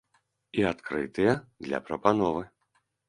[0.61, 1.35] І адкрытыя
[1.67, 2.43] для прапановы.